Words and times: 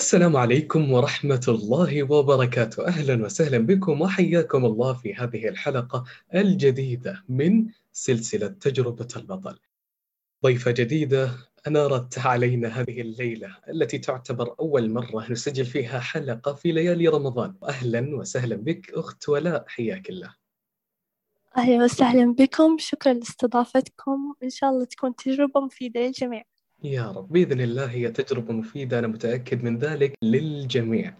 السلام 0.00 0.36
عليكم 0.36 0.92
ورحمة 0.92 1.44
الله 1.48 2.02
وبركاته، 2.02 2.86
أهلا 2.86 3.24
وسهلا 3.24 3.58
بكم 3.58 4.00
وحياكم 4.00 4.64
الله 4.64 4.92
في 4.92 5.14
هذه 5.14 5.48
الحلقة 5.48 6.04
الجديدة 6.34 7.24
من 7.28 7.66
سلسلة 7.92 8.46
تجربة 8.46 9.08
البطل. 9.16 9.58
ضيفة 10.44 10.70
جديدة 10.70 11.30
أنارت 11.66 12.18
علينا 12.18 12.68
هذه 12.68 13.00
الليلة 13.00 13.56
التي 13.68 13.98
تعتبر 13.98 14.54
أول 14.60 14.90
مرة 14.90 15.32
نسجل 15.32 15.64
فيها 15.64 16.00
حلقة 16.00 16.54
في 16.54 16.72
ليالي 16.72 17.08
رمضان. 17.08 17.54
أهلا 17.62 18.16
وسهلا 18.16 18.56
بك 18.56 18.90
أخت 18.94 19.28
ولاء 19.28 19.64
حياك 19.68 20.10
الله. 20.10 20.34
أهلا 21.56 21.84
وسهلا 21.84 22.34
بكم 22.34 22.76
شكرا 22.78 23.12
لاستضافتكم 23.12 24.34
إن 24.42 24.50
شاء 24.50 24.70
الله 24.70 24.84
تكون 24.84 25.16
تجربة 25.16 25.60
مفيدة 25.60 26.00
للجميع 26.00 26.49
يا 26.84 27.10
رب 27.10 27.28
بإذن 27.28 27.60
الله 27.60 27.90
هي 27.90 28.10
تجربة 28.10 28.52
مفيدة 28.52 28.98
أنا 28.98 29.06
متأكد 29.06 29.64
من 29.64 29.78
ذلك 29.78 30.14
للجميع. 30.22 31.14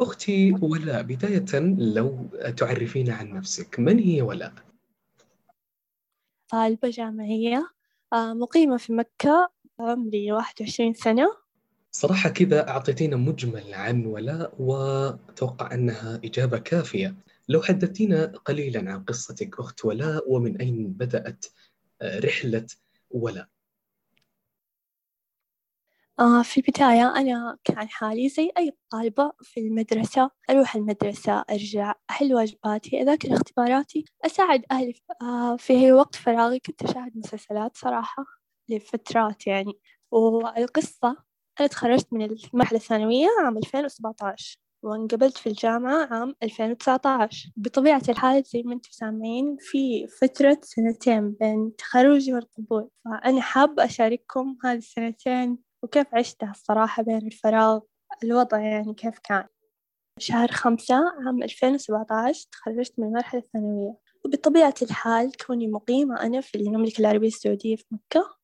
أختي 0.00 0.52
ولاء 0.62 1.02
بداية 1.02 1.60
لو 1.78 2.28
تعرفين 2.56 3.10
عن 3.10 3.32
نفسك، 3.32 3.80
من 3.80 3.98
هي 3.98 4.22
ولاء؟ 4.22 4.52
طالبة 6.48 6.90
جامعية 6.90 7.70
آه، 8.12 8.32
مقيمة 8.32 8.76
في 8.76 8.92
مكة 8.92 9.50
عمري 9.80 10.32
واحد 10.32 10.54
وعشرين 10.60 10.94
سنة 10.94 11.36
صراحة 11.90 12.28
كذا 12.30 12.68
أعطيتينا 12.68 13.16
مجمل 13.16 13.74
عن 13.74 14.06
ولاء 14.06 14.54
وأتوقع 14.58 15.74
أنها 15.74 16.20
إجابة 16.24 16.58
كافية. 16.58 17.14
لو 17.48 17.62
حدثتينا 17.62 18.26
قليلا 18.26 18.92
عن 18.92 19.04
قصتك 19.04 19.60
أخت 19.60 19.84
ولاء 19.84 20.32
ومن 20.32 20.56
أين 20.56 20.92
بدأت 20.92 21.46
آه، 22.02 22.18
رحلة 22.18 22.66
ولاء؟ 23.10 23.53
آه، 26.20 26.42
في 26.42 26.56
البداية 26.60 27.16
أنا 27.16 27.58
كان 27.64 27.88
حالي 27.88 28.28
زي 28.28 28.50
أي 28.58 28.76
طالبة 28.90 29.32
في 29.42 29.60
المدرسة 29.60 30.30
أروح 30.50 30.76
المدرسة 30.76 31.44
أرجع 31.50 31.94
أحل 32.10 32.34
واجباتي 32.34 33.02
أذاكر 33.02 33.34
اختباراتي 33.34 34.04
أساعد 34.26 34.62
أهلي 34.70 34.92
في- 34.92 35.00
آه، 35.22 35.56
في 35.56 35.92
وقت 35.92 36.14
فراغي. 36.14 36.58
كنت 36.60 36.82
أشاهد 36.82 37.12
مسلسلات 37.18 37.76
صراحة 37.76 38.24
لفترات 38.68 39.46
يعني. 39.46 39.72
والقصة 40.10 41.16
أنا 41.60 41.68
تخرجت 41.68 42.12
من 42.12 42.22
المرحلة 42.22 42.78
الثانوية 42.78 43.26
عام 43.44 43.56
2017 43.58 44.58
وانقبلت 44.82 45.36
في 45.38 45.46
الجامعة 45.48 46.06
عام 46.14 46.34
2019 46.42 47.50
بطبيعة 47.56 48.02
الحال 48.08 48.42
زي 48.42 48.62
ما 48.62 48.74
أنتم 48.74 48.90
سامعين 48.92 49.56
في 49.60 50.06
فترة 50.06 50.58
سنتين 50.62 51.30
بين 51.40 51.76
تخرجي 51.76 52.34
والقبول. 52.34 52.88
فأنا 53.04 53.40
حابة 53.40 53.84
أشارككم 53.84 54.56
هذه 54.64 54.76
السنتين 54.78 55.58
وكيف 55.84 56.14
عشتها 56.14 56.50
الصراحة 56.50 57.02
بين 57.02 57.26
الفراغ 57.26 57.80
الوضع 58.24 58.60
يعني 58.60 58.94
كيف 58.94 59.18
كان؟ 59.18 59.46
شهر 60.18 60.48
خمسة 60.52 60.94
عام 60.94 61.42
2017 61.42 62.46
تخرجت 62.52 62.94
من 62.98 63.06
المرحلة 63.06 63.40
الثانوية. 63.40 63.94
وبطبيعة 64.24 64.74
الحال 64.82 65.32
كوني 65.46 65.66
مقيمة 65.68 66.20
أنا 66.20 66.40
في 66.40 66.58
المملكة 66.58 67.00
العربية 67.00 67.28
السعودية 67.28 67.76
في 67.76 67.84
مكة 67.90 68.36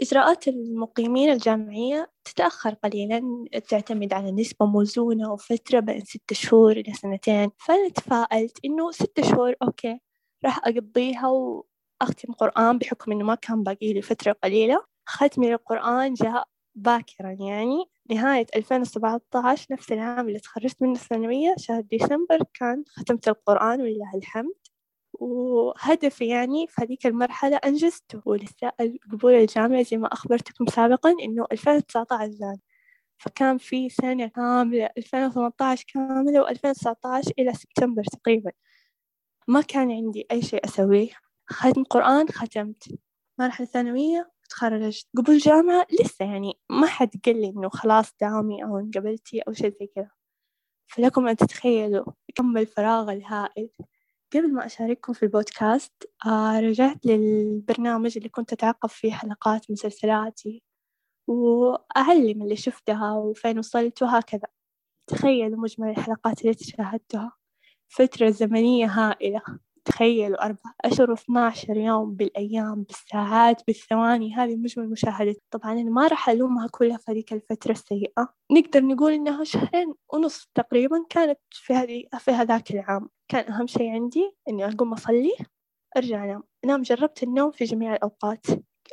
إجراءات 0.00 0.48
المقيمين 0.48 1.32
الجامعية 1.32 2.10
تتأخر 2.24 2.74
قليلا 2.74 3.44
تعتمد 3.68 4.12
على 4.12 4.32
نسبة 4.32 4.66
موزونة 4.66 5.32
وفترة 5.32 5.80
بين 5.80 6.00
ست 6.00 6.32
شهور 6.32 6.72
إلى 6.72 6.92
سنتين. 6.92 7.50
فأنا 7.58 7.88
تفائلت 7.88 8.58
إنه 8.64 8.90
ست 8.90 9.20
شهور 9.20 9.54
أوكي 9.62 10.00
راح 10.44 10.58
أقضيها 10.66 11.28
وأختم 11.28 12.32
قرآن 12.32 12.78
بحكم 12.78 13.12
إنه 13.12 13.24
ما 13.24 13.34
كان 13.34 13.62
باقي 13.62 13.92
لي 13.92 14.02
فترة 14.02 14.36
قليلة. 14.44 14.84
ختمي 15.06 15.50
للقرآن 15.50 16.14
جاء 16.14 16.53
باكرا 16.74 17.30
يعني 17.40 17.84
نهاية 18.10 18.46
2017 18.56 19.66
نفس 19.70 19.92
العام 19.92 20.28
اللي 20.28 20.38
تخرجت 20.38 20.82
منه 20.82 20.92
الثانوية 20.92 21.54
شهر 21.58 21.80
ديسمبر 21.80 22.38
كان 22.54 22.84
ختمت 22.88 23.28
القرآن 23.28 23.80
ولله 23.80 24.10
الحمد. 24.14 24.54
وهدفي 25.12 26.26
يعني 26.28 26.66
في 26.66 26.82
هذيك 26.82 27.06
المرحلة 27.06 27.56
أنجزته 27.56 28.22
ولسه 28.26 28.72
القبول 28.80 29.34
الجامعي 29.34 29.84
زي 29.84 29.96
ما 29.96 30.08
أخبرتكم 30.12 30.66
سابقا 30.66 31.10
إنه 31.22 31.46
2019 31.52 32.26
جاني 32.40 32.60
فكان 33.18 33.58
في 33.58 33.88
سنة 33.88 34.26
كاملة 34.28 34.90
2018 34.98 35.84
كاملة 35.94 36.46
و2019 36.46 37.30
إلى 37.38 37.54
سبتمبر 37.54 38.04
تقريبا. 38.04 38.52
ما 39.48 39.60
كان 39.60 39.90
عندي 39.92 40.26
أي 40.32 40.42
شيء 40.42 40.64
أسويه. 40.64 41.10
ختم 41.46 41.84
قرآن 41.84 42.28
ختمت. 42.28 42.88
مرحلة 43.38 43.66
ثانوية 43.66 44.33
تخرجت 44.54 45.08
قبل 45.16 45.38
جامعة 45.38 45.86
لسه 46.00 46.24
يعني 46.24 46.58
ما 46.70 46.86
حد 46.86 47.10
قال 47.26 47.40
لي 47.40 47.48
إنه 47.48 47.68
خلاص 47.68 48.14
داومي 48.20 48.64
أو 48.64 48.78
انقبلتي 48.78 49.40
أو 49.40 49.52
شيء 49.52 49.74
زي 49.80 49.86
كذا. 49.86 50.10
فلكم 50.86 51.28
أن 51.28 51.36
تتخيلوا 51.36 52.04
كم 52.34 52.58
الفراغ 52.58 53.12
الهائل. 53.12 53.70
قبل 54.34 54.52
ما 54.54 54.66
أشارككم 54.66 55.12
في 55.12 55.22
البودكاست 55.22 55.92
آه 56.26 56.60
رجعت 56.60 57.06
للبرنامج 57.06 58.16
اللي 58.16 58.28
كنت 58.28 58.52
أتعقب 58.52 58.88
فيه 58.88 59.12
حلقات 59.12 59.70
مسلسلاتي 59.70 60.62
وأعلم 61.28 62.42
اللي 62.42 62.56
شفتها 62.56 63.12
وفين 63.14 63.58
وصلت 63.58 64.02
وهكذا. 64.02 64.48
تخيلوا 65.10 65.58
مجمل 65.60 65.90
الحلقات 65.90 66.44
التي 66.44 66.64
شاهدتها 66.64 67.32
فترة 67.88 68.30
زمنية 68.30 68.86
هائلة. 68.86 69.42
تخيلوا 69.84 70.44
أربع 70.44 70.72
أشهر 70.84 71.10
واثنى 71.10 71.38
عشر 71.38 71.76
يوم 71.76 72.14
بالأيام 72.14 72.82
بالساعات 72.82 73.62
بالثواني 73.66 74.34
هذه 74.34 74.56
مجمل 74.56 74.90
مشاهدة 74.90 75.34
طبعا 75.50 75.72
أنا 75.72 75.90
ما 75.90 76.06
راح 76.06 76.28
ألومها 76.28 76.68
كلها 76.70 76.96
في 76.96 77.12
هذيك 77.12 77.32
الفترة 77.32 77.72
السيئة. 77.72 78.34
نقدر 78.52 78.84
نقول 78.84 79.12
إنها 79.12 79.44
شهرين 79.44 79.94
ونص 80.12 80.48
تقريبا 80.54 81.04
كانت 81.10 81.38
في 81.52 81.74
هذه 81.74 82.04
في 82.18 82.30
هذاك 82.30 82.70
العام. 82.70 83.08
كان 83.28 83.52
أهم 83.52 83.66
شيء 83.66 83.90
عندي 83.90 84.32
إني 84.48 84.66
أقوم 84.68 84.92
أصلي 84.92 85.32
أرجع 85.96 86.24
أنام. 86.24 86.42
أنام 86.64 86.82
جربت 86.82 87.22
النوم 87.22 87.50
في 87.50 87.64
جميع 87.64 87.94
الأوقات. 87.94 88.46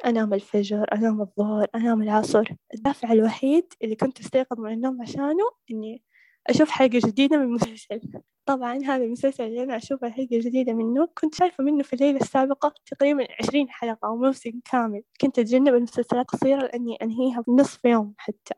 أنام 0.05 0.33
الفجر 0.33 0.85
أنام 0.93 1.21
الظهر 1.21 1.67
أنام 1.75 2.01
العصر. 2.01 2.47
الدافع 2.73 3.11
الوحيد 3.11 3.73
اللي 3.83 3.95
كنت 3.95 4.19
أستيقظ 4.19 4.59
من 4.59 4.73
النوم 4.73 5.01
عشانه 5.01 5.43
إني 5.71 6.03
أشوف 6.47 6.69
حلقة 6.69 6.99
جديدة 7.05 7.37
من 7.37 7.47
مسلسل 7.47 8.01
طبعا 8.45 8.77
هذا 8.77 9.03
المسلسل 9.03 9.43
اللي 9.43 9.63
أنا 9.63 9.77
أشوفه 9.77 10.09
حلقة 10.09 10.27
جديدة 10.31 10.73
منه. 10.73 11.09
كنت 11.17 11.35
شايفة 11.35 11.63
منه 11.63 11.83
في 11.83 11.93
الليلة 11.93 12.19
السابقة 12.19 12.73
تقريبا 12.85 13.27
عشرين 13.39 13.69
حلقة 13.69 14.07
أو 14.07 14.17
موسم 14.17 14.51
كامل. 14.71 15.03
كنت 15.21 15.39
أتجنب 15.39 15.73
المسلسلات 15.75 16.13
القصيرة 16.13 16.61
لأني 16.61 16.95
أنهيها 16.95 17.41
بنصف 17.47 17.85
يوم 17.85 18.13
حتى. 18.17 18.53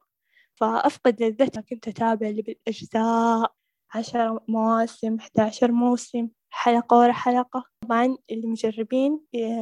فأفقد 0.56 1.24
لذتها. 1.24 1.62
كنت 1.62 1.88
أتابع 1.88 2.28
اللي 2.28 2.42
بالأجزاء 2.42 3.54
عشر 3.96 4.40
مواسم 4.48 5.18
11 5.20 5.72
موسم. 5.72 6.28
حلقة 6.50 6.98
ورا 6.98 7.12
حلقة. 7.12 7.64
طبعا 7.82 8.18
اللي 8.32 8.48
مجربين 8.48 9.20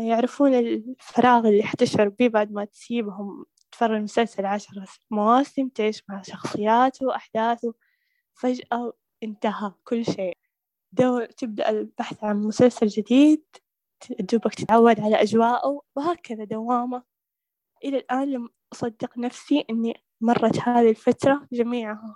يعرفون 0.07 0.53
الفراغ 0.53 1.47
اللي 1.47 1.63
حتشعر 1.63 2.09
بيه 2.09 2.29
بعد 2.29 2.51
ما 2.51 2.65
تسيبهم 2.65 3.45
تفرج 3.71 3.97
المسلسل 3.97 4.45
عشر 4.45 4.85
مواسم 5.11 5.69
تعيش 5.69 6.03
مع 6.09 6.21
شخصياته 6.21 7.05
وأحداثه. 7.07 7.73
فجأة 8.33 8.93
انتهى 9.23 9.71
كل 9.83 10.05
شيء. 10.05 10.37
دور 10.91 11.25
تبدأ 11.25 11.69
البحث 11.69 12.23
عن 12.23 12.43
مسلسل 12.43 12.87
جديد 12.87 13.43
دوبك 14.19 14.55
تتعود 14.55 14.99
على 14.99 15.21
أجواءه 15.21 15.81
وهكذا 15.95 16.43
دوامة. 16.43 17.03
إلى 17.83 17.97
الآن 17.97 18.31
لم 18.31 18.49
أصدق 18.73 19.17
نفسي 19.17 19.65
أني 19.69 19.93
مرت 20.21 20.59
هذه 20.59 20.89
الفترة 20.89 21.47
جميعها 21.51 22.15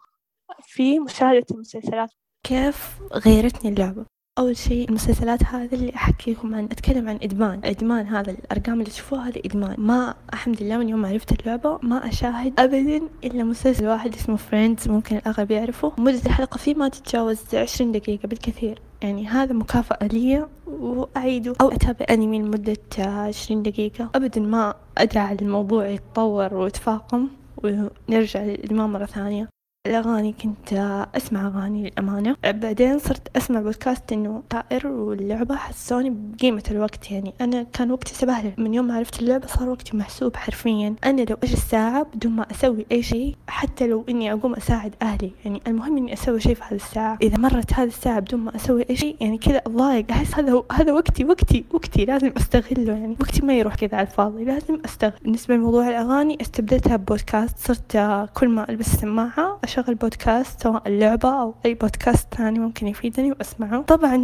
في 0.62 1.00
مشاهدة 1.00 1.46
المسلسلات. 1.52 2.12
كيف 2.44 3.00
غيرتني 3.14 3.72
اللعبة؟ 3.72 4.06
أول 4.40 4.58
شيء 4.58 4.90
المسلسلات 4.90 5.44
هذه 5.44 5.74
اللي 5.74 5.96
أحكيكم 5.96 6.56
عن 6.56 6.64
أتكلم 6.64 7.10
عن 7.10 7.20
إدمان. 7.24 7.62
إدمان 7.64 8.08
هذا 8.08 8.32
الأرقام 8.32 8.74
اللي 8.74 8.92
تشوفوها 8.92 9.28
هذا 9.28 9.42
إدمان. 9.46 9.76
ما 9.78 10.16
الحمد 10.34 10.64
لله 10.64 10.78
من 10.78 10.90
يوم 10.90 11.02
ما 11.02 11.08
عرفت 11.10 11.40
اللعبة 11.40 11.80
ما 11.84 12.10
أشاهد 12.10 12.60
أبدا 12.60 13.02
إلا 13.24 13.44
مسلسل 13.44 13.88
واحد 13.88 14.16
اسمه 14.16 14.36
فريندز 14.36 14.90
ممكن 14.90 15.18
الأغلب 15.18 15.52
يعرفه 15.52 15.92
مدة 15.98 16.22
الحلقة 16.26 16.58
فيه 16.58 16.76
ما 16.76 16.90
تتجاوز 16.90 17.40
عشرين 17.54 17.92
دقيقة 17.92 18.28
بالكثير. 18.28 18.82
يعني 19.02 19.28
هذا 19.28 19.54
مكافأة 19.54 20.08
لي 20.08 20.48
وأعيده 20.68 21.54
أو 21.62 21.72
أتابع 21.72 22.06
أنمي 22.10 22.40
لمدة 22.40 22.78
عشرين 23.00 23.64
دقيقة. 23.64 24.10
أبدا 24.16 24.42
ما 24.42 24.74
أدع 24.98 25.32
الموضوع 25.32 25.88
يتطور 25.88 26.54
ويتفاقم. 26.54 27.28
ونرجع 27.64 28.44
للإدمان 28.44 28.90
مرة 28.90 29.06
ثانية. 29.06 29.55
الأغاني 29.86 30.36
كنت 30.44 30.74
أسمع 31.16 31.48
أغاني 31.48 31.84
للأمانة. 31.84 32.36
بعدين 32.44 33.00
صرت 33.00 33.38
أسمع 33.38 33.62
بودكاست 33.62 34.12
إنه 34.12 34.44
طائر 34.50 34.88
واللعبة 34.88 35.56
حسوني 35.56 36.10
بقيمة 36.10 36.64
الوقت 36.72 37.12
يعني. 37.12 37.34
أنا 37.42 37.66
كان 37.74 37.92
وقتي 37.92 38.14
سبهلل 38.16 38.54
من 38.58 38.74
يوم 38.74 38.88
ما 38.88 38.96
عرفت 38.96 39.20
اللعبة 39.20 39.48
صار 39.48 39.70
وقتي 39.70 39.98
محسوب 39.98 40.36
حرفيا. 40.36 40.96
أنا 41.04 41.22
لو 41.22 41.38
أجي 41.44 41.54
الساعة 41.54 42.08
بدون 42.16 42.32
ما 42.32 42.46
أسوي 42.52 42.86
أي 42.92 43.04
شيء 43.04 43.36
حتى 43.48 43.88
لو 43.88 44.06
إني 44.10 44.34
أقوم 44.34 44.54
أساعد 44.54 44.96
أهلي. 45.02 45.32
يعني 45.46 45.62
المهم 45.68 45.98
إني 45.98 46.14
أسوي 46.14 46.40
شيء 46.40 46.56
في 46.56 46.62
هذه 46.64 46.76
الساعة. 46.76 47.18
إذا 47.22 47.38
مرت 47.38 47.74
هذه 47.74 47.88
الساعة 47.88 48.20
بدون 48.20 48.40
ما 48.40 48.56
أسوي 48.56 48.86
أي 48.90 48.96
شيء 48.96 49.16
يعني 49.22 49.38
كذا 49.38 49.62
أضايق. 49.68 50.12
أحس 50.12 50.36
هذا 50.36 50.64
هذا 50.72 50.94
وقتي 50.94 51.26
وقتي 51.26 51.66
وقتي. 51.74 52.06
لازم 52.06 52.32
أستغله 52.38 52.94
يعني. 52.94 53.16
وقتي 53.20 53.46
ما 53.46 53.54
يروح 53.54 53.76
كذا 53.76 53.98
على 53.98 54.08
الفاضي. 54.08 54.44
لازم 54.44 54.80
أستغل 54.86 55.14
بالنسبة 55.24 55.56
لموضوع 55.56 55.90
الأغاني 55.90 56.38
استبدلتها 56.42 56.96
ببودكاست. 56.96 57.58
صرت 57.58 57.98
كل 58.34 58.50
ما 58.50 58.70
ألبس 58.70 58.94
السماعة 58.94 59.60
أشغل 59.80 59.96
بودكاست 59.96 60.64
سواء 60.64 60.88
اللعبة 60.88 61.42
أو 61.42 61.56
أي 61.66 61.74
بودكاست 61.74 62.34
ثاني 62.34 62.60
ممكن 62.60 62.88
يفيدني 62.88 63.32
وأسمعه. 63.32 63.82
طبعا 63.82 64.18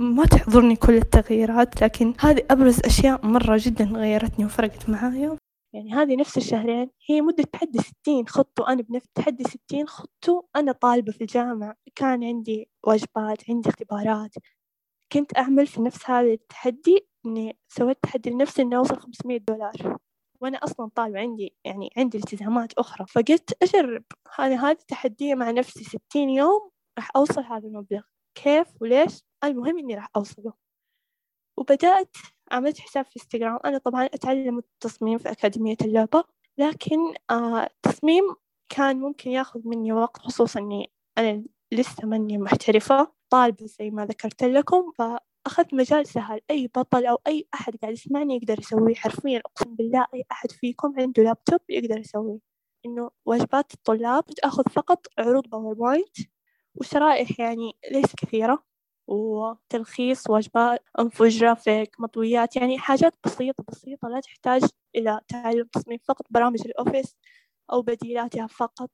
ما 0.00 0.24
تحضرني 0.24 0.76
كل 0.76 0.94
التغييرات 0.94 1.82
لكن 1.82 2.14
هذه 2.20 2.42
أبرز 2.50 2.80
أشياء 2.84 3.26
مرة 3.26 3.56
جدا 3.60 3.84
غيرتني 3.84 4.44
وفرقت 4.44 4.88
معايا. 4.90 5.36
يعني 5.74 5.92
هذه 5.92 6.16
نفس 6.16 6.36
الشهرين 6.36 6.90
هي 7.08 7.20
مدة 7.20 7.44
تحدي 7.44 7.78
ستين 7.78 8.28
خط 8.28 8.60
وأنا 8.60 8.82
بنفس 8.82 9.06
تحدي 9.14 9.44
ستين 9.44 9.86
خط 9.86 10.28
وأنا 10.28 10.72
طالبة 10.72 11.12
في 11.12 11.20
الجامعة. 11.20 11.74
كان 11.94 12.24
عندي 12.24 12.70
واجبات 12.86 13.50
عندي 13.50 13.68
اختبارات. 13.68 14.34
كنت 15.12 15.38
أعمل 15.38 15.66
في 15.66 15.82
نفس 15.82 16.10
هذا 16.10 16.32
التحدي 16.32 17.06
إني 17.26 17.58
سويت 17.68 17.98
تحدي 18.02 18.30
لنفسي 18.30 18.62
إني 18.62 18.76
أوصل 18.76 18.96
خمسمية 19.00 19.38
دولار. 19.38 19.98
وأنا 20.40 20.58
أصلا 20.58 20.90
طالبة 20.94 21.20
عندي 21.20 21.54
يعني 21.64 21.90
عندي 21.96 22.18
التزامات 22.18 22.72
أخرى. 22.72 23.06
فقلت 23.06 23.62
أجرب. 23.62 24.04
هذه 24.36 24.70
هذه 24.70 24.78
تحدية 24.88 25.34
مع 25.34 25.50
نفسي 25.50 25.84
ستين 25.84 26.30
يوم 26.30 26.70
راح 26.98 27.10
أوصل 27.16 27.42
هذا 27.42 27.66
المبلغ. 27.68 28.02
كيف 28.34 28.66
وليش؟ 28.80 29.22
المهم 29.44 29.78
إني 29.78 29.94
راح 29.94 30.08
أوصله. 30.16 30.52
وبدأت 31.58 32.16
عملت 32.52 32.78
حساب 32.80 33.04
في 33.04 33.16
إنستغرام. 33.16 33.58
أنا 33.64 33.78
طبعا 33.78 34.04
أتعلم 34.04 34.58
التصميم 34.58 35.18
في 35.18 35.30
أكاديمية 35.30 35.76
اللعبة 35.82 36.24
لكن 36.58 36.98
آه 37.30 37.64
التصميم 37.64 38.34
كان 38.68 39.00
ممكن 39.00 39.30
ياخذ 39.30 39.60
مني 39.64 39.92
وقت 39.92 40.18
خصوصا 40.22 40.60
إني 40.60 40.92
أنا 41.18 41.44
لسه 41.72 42.06
ماني 42.06 42.38
محترفة 42.38 43.12
طالبة 43.30 43.66
زي 43.66 43.90
ما 43.90 44.06
ذكرت 44.06 44.44
لكم. 44.44 44.92
فأخذت 45.44 45.74
مجال 45.74 46.06
سهل. 46.06 46.40
أي 46.50 46.66
بطل 46.76 47.06
أو 47.06 47.18
أي 47.26 47.48
أحد 47.54 47.76
قاعد 47.76 47.92
يسمعني 47.92 48.36
يقدر 48.36 48.58
يسويه. 48.58 48.94
حرفيا 48.94 49.38
أقسم 49.46 49.74
بالله 49.76 50.06
أي 50.14 50.24
أحد 50.32 50.50
فيكم 50.52 50.94
عنده 51.00 51.22
لابتوب 51.22 51.60
يقدر 51.68 51.98
يسويه. 51.98 52.38
إنه 52.86 53.10
واجبات 53.26 53.74
الطلاب 53.74 54.24
تأخذ 54.26 54.62
فقط 54.72 55.06
عروض 55.18 55.48
PowerPoint 55.48 56.16
وشرائح 56.74 57.40
يعني 57.40 57.72
ليس 57.92 58.14
كثيرة 58.16 58.64
وتلخيص 59.06 60.30
واجبات 60.30 60.84
انفوجرافيك 60.98 62.00
مطويات 62.00 62.56
يعني 62.56 62.78
حاجات 62.78 63.14
بسيطة 63.26 63.64
بسيطة 63.68 64.08
لا 64.08 64.20
تحتاج 64.20 64.62
إلى 64.96 65.20
تعلم 65.28 65.64
تصميم 65.72 65.98
فقط 66.04 66.26
برامج 66.30 66.60
ال 66.66 66.73
Office 66.73 67.16
أو 67.72 67.82
بديلاتها 67.82 68.46
فقط. 68.46 68.90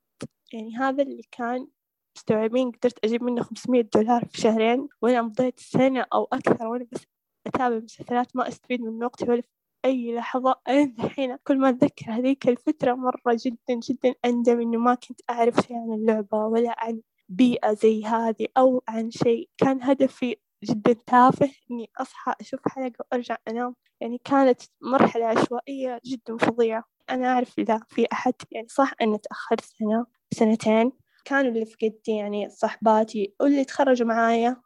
يعني 0.53 0.77
هذا 0.77 1.03
اللي 1.03 1.23
كان 1.33 1.69
مستوعبين 2.17 2.71
قدرت 2.71 3.05
أجيب 3.05 3.23
منه 3.23 3.43
خمسمية 3.43 3.89
دولار 3.95 4.25
في 4.25 4.41
شهرين 4.41 4.89
وأنا 5.03 5.23
مضيت 5.23 5.61
سنة 5.61 6.07
أو 6.13 6.29
أكثر 6.33 6.67
وأنا 6.67 6.87
بس 6.93 7.07
أتابع 7.47 7.77
مسلسلات 7.77 8.37
ما 8.37 8.49
أستفيد 8.49 8.81
من 8.81 9.05
وقتي 9.05 9.31
ولا 9.31 9.41
في 9.43 9.49
أي 9.85 10.15
لحظة. 10.15 10.55
أنا 10.69 10.93
الحين 11.05 11.37
كل 11.45 11.59
ما 11.59 11.69
أتذكر 11.69 12.13
هذيك 12.13 12.49
الفترة 12.49 12.95
مرة 12.95 13.37
جدا 13.47 13.81
جدا 13.89 14.15
أندم 14.25 14.61
إنه 14.61 14.79
ما 14.79 14.95
كنت 14.95 15.21
أعرف 15.31 15.55
شيء 15.57 15.77
عن 15.77 15.93
اللعبة 15.93 16.39
ولا 16.47 16.75
عن 16.79 17.01
بيئة 17.29 17.73
زي 17.73 18.05
هذه 18.05 18.47
أو 18.57 18.83
عن 18.89 19.11
شيء. 19.11 19.49
كان 19.59 19.83
هدفي 19.83 20.37
جدا 20.65 20.93
تافه 20.93 21.51
إني 21.71 21.91
أصحى 22.01 22.33
أشوف 22.41 22.61
حلقة 22.69 23.05
وأرجع 23.13 23.37
أنام. 23.49 23.75
يعني 24.01 24.21
كانت 24.25 24.61
مرحلة 24.83 25.27
عشوائية 25.27 26.01
جدا 26.07 26.37
فظيعة. 26.37 26.85
أنا 27.11 27.27
أعرف 27.33 27.59
إذا 27.59 27.81
في 27.89 28.07
أحد 28.13 28.35
يعني 28.53 28.69
صح 28.69 28.93
أني 29.03 29.19
تأخرت 29.19 29.61
سنة 29.61 30.07
سنتين 30.35 30.93
كانوا 31.25 31.53
اللي 31.53 31.67
في 31.67 31.77
قدي 31.83 32.13
يعني 32.17 32.51
صحباتي 32.51 33.35
واللي 33.41 33.65
تخرجوا 33.65 34.07
معايا 34.09 34.57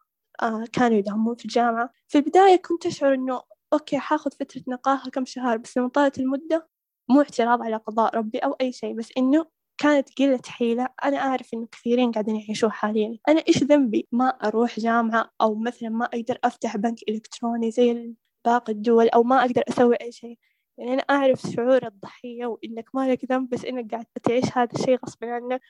آه 0.43 0.65
كانوا 0.73 0.99
يدعمون 0.99 1.35
في 1.37 1.45
الجامعة. 1.45 1.91
في 2.09 2.19
البداية 2.19 2.57
كنت 2.57 2.87
أشعر 2.87 3.15
إنه 3.15 3.43
أوكي 3.73 3.99
حاخذ 3.99 4.31
فترة 4.31 4.63
نقاهة 4.69 5.11
كم 5.11 5.25
شهر 5.25 5.57
بس 5.57 5.79
لما 5.79 5.89
طالت 5.89 6.19
المدة 6.19 6.69
مو 7.11 7.21
اعتراض 7.21 7.63
على 7.63 7.77
قضاء 7.77 8.17
ربي 8.17 8.39
أو 8.39 8.53
أي 8.53 8.73
شيء 8.73 8.95
بس 8.95 9.09
إنه 9.19 9.47
كانت 9.79 10.09
قلة 10.19 10.41
حيلة. 10.47 10.89
أنا 11.05 11.17
أعرف 11.19 11.55
إنه 11.55 11.67
كثيرين 11.73 12.13
قاعدين 12.13 12.37
يعيشوها 12.37 12.71
حاليا. 12.73 13.19
أنا 13.29 13.43
إيش 13.49 13.63
ذنبي؟ 13.65 14.09
ما 14.13 14.29
أروح 14.29 14.81
جامعة 14.81 15.31
أو 15.41 15.55
مثلا 15.55 15.89
ما 15.89 16.05
أقدر 16.05 16.39
أفتح 16.45 16.77
بنك 16.77 16.99
إلكتروني 17.09 17.71
زي 17.71 18.15
باقي 18.47 18.73
الدول 18.73 19.09
أو 19.09 19.23
ما 19.23 19.41
أقدر 19.41 19.63
أسوي 19.69 19.97
أي 19.97 20.13
شيء. 20.13 20.39
يعني 20.79 20.93
أنا 20.95 21.03
أعرف 21.03 21.43
شعور 21.43 21.87
الضحية 21.87 22.47
وإنك 22.47 22.95
ما 22.95 23.13
لك 23.13 23.25
ذنب 23.25 23.51
بس 23.51 23.65
إنك 23.65 23.91
قاعد 23.93 24.07
تعيش 24.23 24.45
هذا 24.59 24.69
الشيء 24.79 24.99
غصب 25.07 25.25
عنك. 25.25 25.61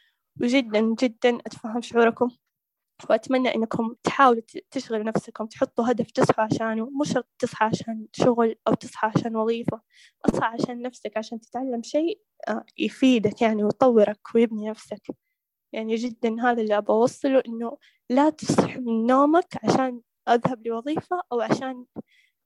وجدا 0.42 0.94
جدا 1.00 1.38
أتفهم 1.38 1.80
شعوركم. 1.82 2.30
وأتمنى 3.10 3.54
إنكم 3.54 3.94
تحاولوا 4.02 4.42
تشغلوا 4.70 5.04
نفسكم 5.04 5.46
تحطوا 5.46 5.90
هدف 5.90 6.10
تصحوا 6.10 6.44
عشانه. 6.44 6.90
مو 6.90 7.04
شرط 7.04 7.28
تصحى 7.38 7.64
عشان 7.66 8.06
شغل 8.12 8.56
أو 8.68 8.74
تصحى 8.74 9.12
عشان 9.16 9.36
وظيفة. 9.36 9.80
اصحى 10.26 10.46
عشان 10.46 10.82
نفسك 10.82 11.16
عشان 11.16 11.40
تتعلم 11.40 11.82
شيء 11.82 12.20
آه، 12.48 12.64
يفيدك 12.78 13.42
يعني 13.42 13.64
ويطورك 13.64 14.20
ويبني 14.34 14.70
نفسك. 14.70 15.02
يعني 15.72 15.96
جدا 15.96 16.36
هذا 16.42 16.62
اللي 16.62 16.78
أبغى 16.78 16.96
أوصله 16.96 17.42
إنه 17.48 17.78
لا 18.10 18.30
تصحى 18.30 18.78
من 18.80 19.06
نومك 19.06 19.58
عشان 19.64 20.00
أذهب 20.28 20.66
لوظيفة 20.66 21.22
أو 21.32 21.40
عشان 21.40 21.86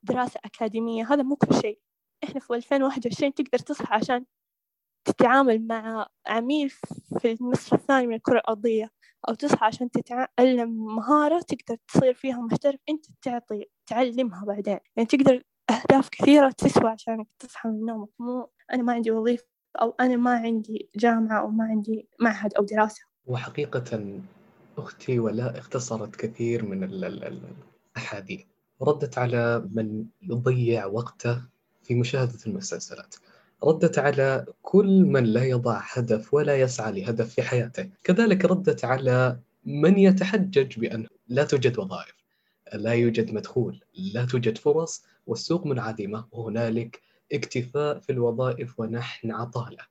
دراسة 0.02 0.40
أكاديمية. 0.44 1.12
هذا 1.14 1.22
مو 1.22 1.36
كل 1.36 1.54
شيء. 1.62 1.80
إحنا 2.24 2.40
في 2.40 2.54
2021 2.54 3.34
تقدر 3.34 3.58
تصحى 3.58 3.94
عشان 3.94 4.24
تتعامل 5.04 5.66
مع 5.66 6.06
عميل 6.26 6.70
في 7.18 7.32
النصف 7.40 7.74
الثاني 7.74 8.06
من 8.06 8.14
الكرة 8.14 8.38
الأرضية 8.38 8.90
أو 9.28 9.34
تصحى 9.34 9.66
عشان 9.66 9.90
تتعلم 9.90 10.84
مهارة 10.96 11.40
تقدر 11.40 11.78
تصير 11.88 12.14
فيها 12.14 12.40
محترف 12.40 12.80
أنت 12.88 13.06
تعطي 13.22 13.64
تعلمها 13.86 14.44
بعدين. 14.44 14.78
يعني 14.96 15.08
تقدر 15.08 15.42
أهداف 15.70 16.08
كثيرة 16.08 16.50
تسوى 16.50 16.90
عشانك 16.90 17.26
تصحى 17.38 17.68
من 17.68 17.86
نومك. 17.86 18.08
مو 18.18 18.50
أنا 18.72 18.82
ما 18.82 18.92
عندي 18.92 19.10
وظيفة 19.10 19.44
أو 19.80 19.94
أنا 20.00 20.16
ما 20.16 20.34
عندي 20.34 20.90
جامعة 20.96 21.40
أو 21.40 21.48
ما 21.48 21.64
عندي 21.64 22.08
معهد 22.20 22.54
أو 22.54 22.64
دراسة. 22.64 23.02
وحقيقة 23.26 24.20
أختي 24.78 25.18
ولا 25.18 25.58
اختصرت 25.58 26.16
كثير 26.16 26.64
من 26.64 26.84
الأحاديث. 26.84 28.46
ردت 28.82 29.18
على 29.18 29.68
من 29.72 30.06
يضيع 30.22 30.86
وقته 30.86 31.51
في 31.82 31.94
مشاهدة 31.94 32.38
المسلسلات. 32.46 33.14
ردت 33.64 33.98
على 33.98 34.46
كل 34.62 35.04
من 35.04 35.24
لا 35.24 35.44
يضع 35.44 35.80
هدف 35.92 36.34
ولا 36.34 36.56
يسعى 36.56 36.92
لهدف 36.92 37.34
في 37.34 37.42
حياته. 37.42 37.90
كذلك 38.04 38.44
ردت 38.44 38.84
على 38.84 39.40
من 39.64 39.98
يتحجج 39.98 40.78
بأن 40.80 41.06
لا 41.28 41.44
توجد 41.44 41.78
وظائف 41.78 42.14
لا 42.74 42.92
يوجد 42.92 43.32
مدخول 43.32 43.80
لا 43.94 44.24
توجد 44.24 44.58
فرص 44.58 45.04
والسوق 45.26 45.66
منعدمة. 45.66 46.28
وهنالك 46.32 47.00
اكتفاء 47.32 47.98
في 47.98 48.12
الوظائف 48.12 48.80
ونحن 48.80 49.30
عطالة. 49.30 49.86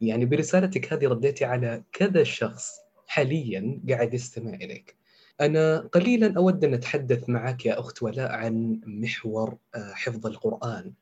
يعني 0.00 0.24
برسالتك 0.24 0.92
هذه 0.92 1.08
رديتي 1.08 1.44
على 1.44 1.82
كذا 1.92 2.24
شخص 2.24 2.70
حاليا 3.06 3.80
قاعد 3.88 4.14
يستمع 4.14 4.54
إليك. 4.54 5.01
أنا 5.40 5.78
قليلا 5.78 6.34
أود 6.36 6.64
أن 6.64 6.74
أتحدث 6.74 7.28
معك 7.28 7.66
يا 7.66 7.80
أخت 7.80 8.02
ولاء 8.02 8.32
عن 8.32 8.80
محور 8.86 9.56
آه، 9.74 9.92
حفظ 9.92 10.26
القرآن 10.26 10.92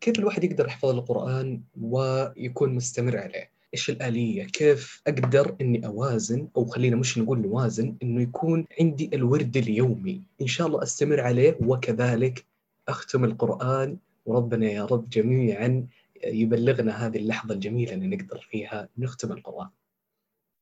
كيف 0.00 0.18
الواحد 0.18 0.44
يقدر 0.44 0.66
يحفظ 0.66 0.88
القرآن 0.88 1.60
ويكون 1.80 2.74
مستمر 2.74 3.18
عليه؟ 3.18 3.50
إيش 3.74 3.90
الآلية؟ 3.90 4.44
كيف 4.44 5.02
أقدر 5.06 5.56
إني 5.60 5.86
أوازن 5.86 6.48
أو 6.56 6.64
خلينا 6.64 6.96
مش 6.96 7.18
نقول 7.18 7.40
نوازن 7.40 7.96
إنه 8.02 8.22
يكون 8.22 8.66
عندي 8.80 9.10
الورد 9.14 9.56
اليومي، 9.56 10.22
إن 10.42 10.46
شاء 10.46 10.66
الله 10.66 10.82
أستمر 10.82 11.20
عليه 11.20 11.56
وكذلك 11.60 12.44
أختم 12.88 13.24
القرآن 13.24 13.96
وربنا 14.26 14.66
يا 14.66 14.84
رب 14.84 15.10
جميعا 15.10 15.86
يبلغنا 16.24 17.06
هذه 17.06 17.16
اللحظة 17.16 17.54
الجميلة 17.54 17.92
اللي 17.94 18.16
نقدر 18.16 18.48
فيها 18.50 18.88
نختم 18.98 19.32
القرآن. 19.32 19.68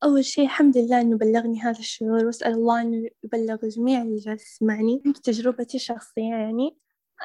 أول 0.03 0.25
شيء 0.25 0.45
الحمد 0.45 0.77
لله 0.77 1.01
إنه 1.01 1.17
بلغني 1.17 1.59
هذا 1.59 1.79
الشعور 1.79 2.25
وأسأل 2.25 2.53
الله 2.53 2.81
إنه 2.81 3.09
يبلغ 3.23 3.67
جميع 3.67 4.01
اللي 4.01 4.17
جالس 4.17 4.53
يسمعني 4.53 5.01
تجربتي 5.23 5.77
الشخصية 5.77 6.29
يعني. 6.29 6.77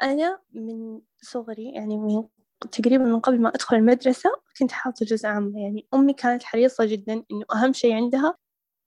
أنا 0.03 0.41
من 0.53 1.01
صغري 1.21 1.71
يعني 1.73 1.97
من 1.97 2.23
تقريبا 2.71 3.03
من 3.03 3.19
قبل 3.19 3.41
ما 3.41 3.49
أدخل 3.49 3.77
المدرسة 3.77 4.29
كنت 4.59 4.71
حاطة 4.71 5.05
جزء 5.05 5.27
عامة 5.27 5.59
يعني 5.59 5.87
أمي 5.93 6.13
كانت 6.13 6.43
حريصة 6.43 6.85
جدا 6.85 7.13
إنه 7.13 7.45
أهم 7.53 7.73
شيء 7.73 7.93
عندها 7.93 8.37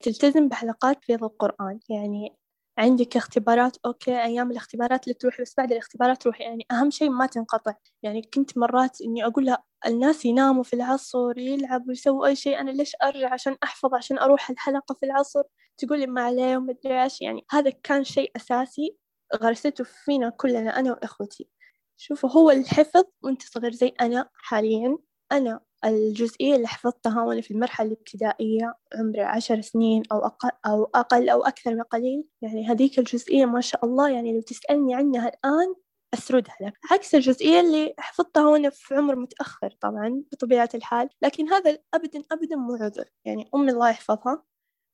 تلتزم 0.01 0.49
بحلقات 0.49 1.05
في 1.05 1.15
القرآن. 1.15 1.81
يعني 1.89 2.38
عندك 2.79 3.17
اختبارات 3.17 3.77
أوكي 3.87 4.23
أيام 4.25 4.51
الاختبارات 4.51 5.05
اللي 5.05 5.15
تروحي 5.15 5.43
بس 5.43 5.55
بعد 5.59 5.73
الاختبارات 5.73 6.23
تروحي 6.23 6.45
يعني 6.45 6.67
أهم 6.73 6.91
شيء 6.91 7.11
ما 7.11 7.27
تنقطع. 7.27 7.75
يعني 8.03 8.23
كنت 8.35 8.59
مرات 8.59 9.01
إني 9.01 9.27
أقول 9.27 9.47
لها 9.47 9.65
الناس 9.87 10.25
يناموا 10.25 10.63
في 10.63 10.75
العصر 10.77 11.39
يلعبوا 11.39 11.93
يسووا 11.93 12.27
أي 12.27 12.37
شيء 12.37 12.61
أنا 12.61 12.71
ليش 12.71 12.93
أرجع 13.03 13.33
عشان 13.33 13.57
أحفظ 13.65 13.95
عشان 13.95 14.19
أروح 14.19 14.51
الحلقة 14.51 14.95
في 14.95 15.07
العصر؟ 15.07 15.43
تقولي 15.79 16.07
ما 16.07 16.23
عليه 16.23 16.57
ومدري 16.57 17.03
إيش. 17.03 17.21
يعني 17.23 17.45
هذا 17.51 17.71
كان 17.83 18.05
شيء 18.05 18.31
أساسي 18.37 18.97
غرسته 19.43 19.85
فينا 19.85 20.31
كلنا 20.31 20.79
أنا 20.79 20.93
وإخوتي. 20.93 21.49
شوفوا 21.97 22.31
هو 22.31 22.51
الحفظ 22.51 23.05
وأنت 23.23 23.43
صغير 23.43 23.73
زي 23.73 23.89
أنا 24.01 24.29
حاليا. 24.35 24.99
أنا 25.33 25.61
الجزئية 25.85 26.57
اللي 26.57 26.67
حفظتها 26.69 27.23
وأنا 27.25 27.41
في 27.41 27.51
المرحلة 27.51 27.87
الابتدائية 27.89 28.75
عمري 28.95 29.23
عشر 29.23 29.61
سنين 29.61 30.03
أو 30.13 30.19
أقل 30.27 30.51
أو 30.67 30.85
أقل 30.95 31.29
أو 31.29 31.43
أكثر 31.43 31.75
بقليل 31.75 32.25
يعني 32.43 32.67
هذيك 32.67 32.99
الجزئية 32.99 33.45
ما 33.47 33.61
شاء 33.61 33.85
الله 33.85 34.11
يعني 34.11 34.35
لو 34.35 34.41
تسألني 34.41 34.95
عنها 34.95 35.29
الآن 35.29 35.75
أسردها 36.15 36.55
لك 36.61 36.79
عكس 36.91 37.15
الجزئية 37.15 37.61
اللي 37.61 37.95
حفظتها 37.99 38.47
وأنا 38.49 38.71
في 38.71 38.95
عمر 38.95 39.17
متأخر 39.17 39.71
طبعا 39.81 40.23
بطبيعة 40.33 40.69
الحال. 40.75 41.09
لكن 41.23 41.49
هذا 41.49 41.79
أبدا 41.95 42.23
أبدا 42.33 42.57
مو 42.57 42.75
عذر. 42.75 43.05
يعني 43.25 43.49
أمي 43.55 43.73
الله 43.73 43.91
يحفظها. 43.91 44.43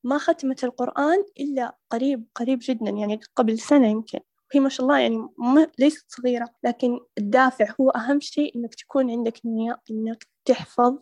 ما 0.05 0.19
ختمت 0.19 0.65
القرآن 0.65 1.25
إلا 1.41 1.77
قريب 1.91 2.27
قريب 2.35 2.59
جدا 2.63 2.91
يعني 2.91 3.21
قبل 3.37 3.59
سنة 3.59 3.89
يمكن. 3.89 4.21
هي 4.55 4.61
ما 4.61 4.69
شاء 4.69 4.87
الله 4.87 4.99
يعني 4.99 5.29
ما 5.39 5.67
ليست 5.79 6.07
صغيرة 6.09 6.49
لكن 6.65 7.01
الدافع 7.19 7.75
هو 7.81 7.91
أهم 7.91 8.21
شيء 8.21 8.57
إنك 8.57 8.75
تكون 8.75 9.11
عندك 9.11 9.41
نية 9.47 9.81
إنك 9.91 10.27
تحفظ. 10.45 10.99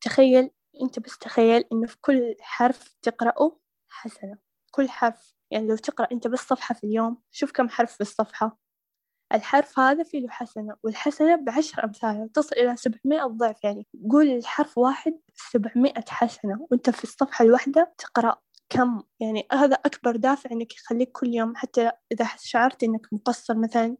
تخيل 0.00 0.50
أنت 0.82 0.98
بس 0.98 1.18
تخيل 1.18 1.64
إنه 1.72 1.86
في 1.86 1.96
كل 2.00 2.36
حرف 2.40 2.96
تقرأه 3.02 3.58
حسنة. 3.88 4.38
كل 4.70 4.88
حرف 4.88 5.34
يعني 5.50 5.68
لو 5.68 5.76
تقرأ 5.76 6.08
أنت 6.12 6.28
بس 6.28 6.38
صفحة 6.40 6.74
في 6.74 6.84
اليوم 6.84 7.18
شوف 7.30 7.52
كم 7.52 7.68
حرف 7.68 7.92
في 7.94 8.00
الصفحة. 8.00 8.58
الحرف 9.34 9.78
هذا 9.78 10.02
فيه 10.02 10.20
له 10.20 10.28
حسنة 10.28 10.76
والحسنة 10.84 11.36
بعشر 11.36 11.84
أمثالها 11.84 12.28
تصل 12.34 12.56
إلى 12.56 12.76
سبعمائة 12.76 13.26
ضعف 13.26 13.64
يعني. 13.64 13.86
قول 14.10 14.28
الحرف 14.28 14.78
واحد 14.78 15.20
سبعمائة 15.34 16.04
حسنة 16.08 16.66
وأنت 16.70 16.90
في 16.90 17.04
الصفحة 17.04 17.44
الواحدة 17.44 17.94
تقرأ 17.98 18.36
كم 18.68 19.02
يعني 19.20 19.46
هذا 19.52 19.74
أكبر 19.74 20.16
دافع 20.16 20.50
إنك 20.50 20.74
يخليك 20.74 21.12
كل 21.12 21.34
يوم 21.34 21.56
حتى 21.56 21.90
إذا 22.12 22.28
شعرت 22.38 22.82
إنك 22.82 23.12
مقصر 23.12 23.58
مثلا. 23.58 23.96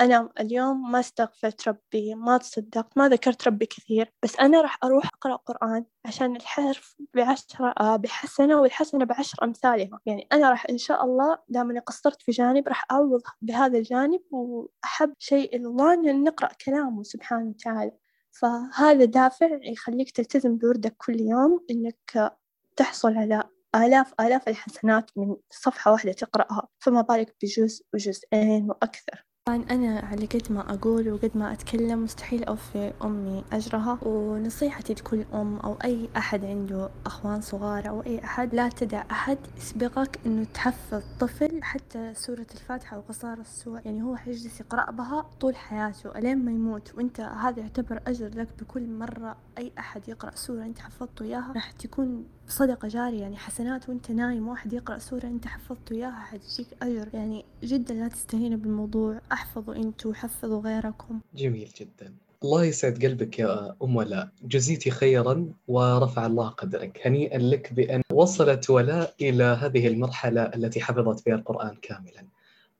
أنا 0.00 0.32
اليوم 0.40 0.90
ما 0.92 1.00
استغفرت 1.00 1.68
ربي 1.68 2.14
ما 2.14 2.38
تصدقت 2.38 2.98
ما 2.98 3.08
ذكرت 3.08 3.48
ربي 3.48 3.66
كثير 3.66 4.12
بس 4.22 4.36
أنا 4.36 4.60
راح 4.60 4.78
أروح 4.84 5.06
أقرأ 5.06 5.36
قرآن 5.36 5.84
عشان 6.04 6.36
الحرف 6.36 6.96
بعشرة 7.14 7.74
آه 7.80 7.96
بحسنة 7.96 8.60
والحسنة 8.60 9.04
بعشر 9.04 9.44
أمثالها 9.44 10.00
يعني 10.06 10.28
أنا 10.32 10.50
راح 10.50 10.66
إن 10.70 10.78
شاء 10.78 11.04
الله 11.04 11.38
دام 11.48 11.70
أني 11.70 11.78
قصرت 11.80 12.22
في 12.22 12.32
جانب 12.32 12.68
راح 12.68 12.84
أعوض 12.90 13.22
بهذا 13.42 13.78
الجانب 13.78 14.20
وأحب 14.30 15.12
شيء 15.18 15.56
الله 15.56 15.94
أن 15.94 16.24
نقرأ 16.24 16.48
كلامه 16.64 17.02
سبحانه 17.02 17.48
وتعالى. 17.48 17.92
فهذا 18.30 19.04
دافع 19.04 19.48
يخليك 19.62 20.10
تلتزم 20.10 20.56
بوردك 20.56 20.94
كل 20.98 21.20
يوم 21.20 21.64
إنك 21.70 22.32
تحصل 22.76 23.16
على 23.16 23.44
آلاف 23.74 24.14
آلاف 24.20 24.48
الحسنات 24.48 25.10
من 25.16 25.36
صفحة 25.50 25.92
واحدة 25.92 26.12
تقرأها 26.12 26.68
فما 26.78 27.00
بالك 27.00 27.36
بجزء 27.42 27.84
وجزئين 27.94 28.70
وأكثر. 28.70 29.24
طبعا 29.48 29.64
أنا 29.70 29.98
على 29.98 30.26
قد 30.26 30.52
ما 30.52 30.74
أقول 30.74 31.08
وقد 31.12 31.30
ما 31.34 31.52
أتكلم 31.52 32.04
مستحيل 32.04 32.44
أوفي 32.44 32.92
أمي 33.04 33.44
أجرها 33.52 33.98
ونصيحتي 34.02 34.92
لكل 34.92 35.24
أم 35.34 35.56
أو 35.56 35.76
أي 35.84 36.08
أحد 36.16 36.44
عنده 36.44 36.90
أخوان 37.06 37.40
صغار 37.40 37.88
أو 37.88 38.02
أي 38.02 38.24
أحد 38.24 38.54
لا 38.54 38.68
تدع 38.68 39.04
أحد 39.10 39.38
يسبقك 39.56 40.18
إنه 40.26 40.44
تحفظ 40.54 41.02
طفل. 41.20 41.62
حتى 41.62 42.14
سورة 42.14 42.46
الفاتحة 42.54 42.98
وقصار 42.98 43.38
السور 43.38 43.80
يعني 43.84 44.02
هو 44.02 44.16
حيجلس 44.16 44.60
يقرأ 44.60 44.90
بها 44.90 45.26
طول 45.40 45.56
حياته 45.56 46.18
ألين 46.18 46.44
ما 46.44 46.50
يموت 46.50 46.94
وأنت 46.94 47.20
هذا 47.20 47.60
يعتبر 47.60 48.00
أجر 48.06 48.28
لك 48.34 48.48
بكل 48.60 48.86
مرة 48.90 49.36
أي 49.58 49.72
أحد 49.78 50.08
يقرأ 50.08 50.30
سورة 50.34 50.62
أنت 50.62 50.78
حفظته 50.78 51.22
إياها. 51.24 51.52
راح 51.54 51.70
تكون 51.72 52.24
صدقة 52.48 52.88
جارية 52.88 53.20
يعني 53.20 53.36
حسنات 53.36 53.88
وأنت 53.88 54.10
نايم 54.10 54.48
واحد 54.48 54.72
يقرأ 54.72 54.98
سورة 54.98 55.24
أنت 55.26 55.46
حفظته 55.46 55.92
إياها 55.92 56.20
حتجيك 56.20 56.66
أجر. 56.82 57.08
يعني 57.14 57.44
جدا 57.62 57.94
لا 57.94 58.08
تستهينوا 58.08 58.58
بالموضوع. 58.58 59.20
أحفظوا 59.32 59.74
أنتوا 59.74 60.10
وحفظوا 60.10 60.62
غيركم. 60.62 61.20
جميل 61.34 61.70
جدا. 61.80 62.14
الله 62.44 62.64
يسعد 62.64 63.04
قلبك 63.04 63.38
يا 63.38 63.76
أم 63.82 63.96
ولاء. 63.96 64.28
جزيتي 64.42 64.90
خيرا 64.90 65.52
ورفع 65.68 66.26
الله 66.26 66.48
قدرك. 66.48 67.00
هنيئا 67.06 67.38
لك 67.38 67.72
بأن 67.72 68.02
وصلت 68.12 68.70
ولاء 68.70 69.14
إلى 69.20 69.44
هذه 69.44 69.86
المرحلة 69.88 70.42
التي 70.42 70.80
حفظت 70.80 71.20
فيها 71.20 71.34
القرآن 71.34 71.76
كاملا. 71.82 72.26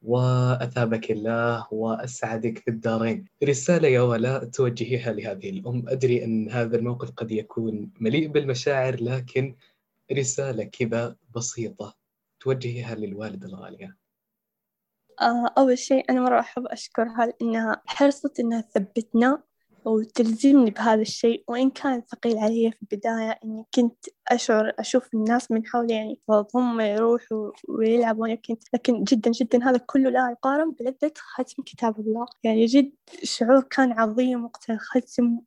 وأثابك 0.03 1.11
الله 1.11 1.67
وأسعدك 1.73 2.59
في 2.59 2.71
الدارين. 2.71 3.25
رسالة 3.45 3.89
يا 3.89 4.01
ولاء 4.01 4.45
توجهيها 4.45 5.13
لهذه 5.13 5.51
الأم. 5.51 5.85
أدري 5.89 6.25
أن 6.25 6.51
هذا 6.51 6.77
الموقف 6.77 7.11
قد 7.11 7.31
يكون 7.31 7.91
مليء 8.01 8.29
بالمشاعر 8.29 9.03
لكن 9.03 9.55
رسالة 10.13 10.65
كذا 10.65 11.17
بسيطة 11.37 11.95
توجهيها 12.41 12.95
للوالدة 12.95 13.47
الغالية. 13.49 13.97
آه، 15.21 15.51
أول 15.59 15.79
شيء 15.79 16.11
أنا 16.11 16.21
مرة 16.21 16.41
أحب 16.41 16.67
أشكرها 16.67 17.27
لأنها 17.27 17.83
حرصت 17.87 18.41
إنها 18.41 18.61
تثبتنا 18.61 19.43
وتلزمني 19.85 20.71
بهذا 20.71 21.01
الشيء. 21.03 21.45
وإن 21.49 21.71
كان 21.71 22.03
ثقيل 22.03 22.39
علي 22.39 22.71
في 22.73 22.83
البداية 22.83 23.39
إني 23.45 23.65
كنت 23.75 24.05
أشعر 24.29 24.73
أشوف 24.79 25.15
الناس 25.15 25.51
من 25.51 25.67
حولي 25.67 25.95
يعني 25.95 26.21
هم 26.55 26.81
يروحوا 26.81 27.51
ويلعبون 27.69 28.35
كنت 28.35 28.63
لكن 28.75 29.05
جدا 29.05 29.31
جدا 29.31 29.65
هذا 29.71 29.79
كله 29.79 30.11
لا 30.11 30.31
يقارن 30.31 30.71
بلذة 30.73 31.13
ختم 31.17 31.63
كتاب 31.63 32.01
الله. 32.01 32.27
يعني 32.43 32.67
جد 32.67 32.93
شعور 33.23 33.63
كان 33.63 33.93
عظيم 33.93 34.45
وقت 34.45 34.71
الختم 34.71 35.39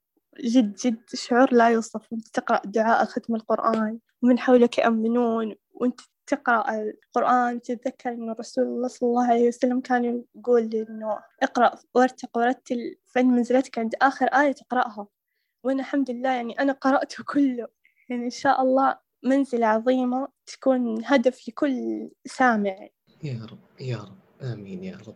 جد 0.43 0.75
جد 0.75 1.01
شعور 1.13 1.53
لا 1.53 1.69
يوصف. 1.69 2.11
وانت 2.11 2.27
تقرأ 2.27 2.61
دعاء 2.65 3.05
ختم 3.05 3.35
القرآن 3.35 3.99
ومن 4.23 4.39
حولك 4.39 4.77
يأمنون 4.77 5.55
وأنت 5.73 5.99
تقرأ 6.27 6.81
القرآن 6.81 7.61
تتذكر 7.61 8.09
أن 8.09 8.31
رسول 8.31 8.63
الله 8.63 8.87
صلى 8.87 9.09
الله 9.09 9.27
عليه 9.27 9.47
وسلم 9.47 9.81
كان 9.81 10.23
يقول 10.35 10.75
إنه 10.75 11.19
اقرأ 11.43 11.71
وارتق 11.95 12.37
ورتل 12.37 12.95
فإن 13.05 13.27
منزلتك 13.27 13.79
عند 13.79 13.95
آخر 14.01 14.25
آية 14.25 14.51
تقرأها. 14.51 15.07
وأنا 15.63 15.79
الحمد 15.79 16.11
لله 16.11 16.29
يعني 16.29 16.59
أنا 16.59 16.73
قرأته 16.73 17.23
كله. 17.23 17.67
يعني 18.09 18.25
إن 18.25 18.29
شاء 18.29 18.61
الله 18.61 18.97
منزلة 19.23 19.67
عظيمة 19.67 20.27
تكون 20.45 21.05
هدف 21.05 21.47
لكل 21.47 22.09
سامع. 22.25 22.87
يا 23.23 23.47
رب 23.51 23.81
يا 23.81 23.97
رب. 23.97 24.17
آمين 24.53 24.83
يا 24.83 24.97
رب. 25.07 25.15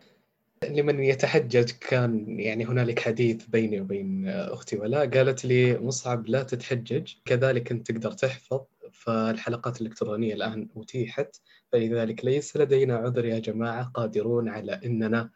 لمن 0.64 1.04
يتحجج 1.04 1.72
كان 1.72 2.40
يعني 2.40 2.66
هنالك 2.66 3.00
حديث 3.00 3.46
بيني 3.46 3.82
وبين 3.82 4.30
أختي 4.30 4.78
ولاء 4.78 5.10
قالت 5.10 5.46
لي 5.46 5.80
مصعب 5.80 6.28
لا 6.28 6.44
تتحجج 6.44 7.14
كذلك 7.26 7.72
أنت 7.72 7.92
تقدر 7.92 8.12
تحفظ. 8.12 8.60
فالحلقات 8.94 9.82
الإلكترونية 9.82 10.34
الآن 10.34 10.70
أتيحت 10.78 11.36
فلذلك 11.72 12.26
ليس 12.26 12.58
لدينا 12.58 12.96
عذر 12.96 13.26
يا 13.26 13.40
جماعة 13.40 13.92
قادرون 13.94 14.50
على 14.50 14.82
أننا 14.86 15.30